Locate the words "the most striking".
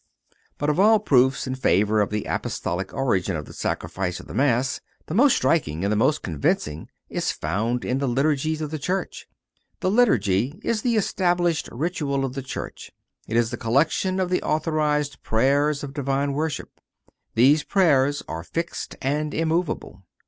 5.05-5.85